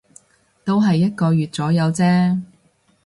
[0.63, 2.41] 都係一個月左右啫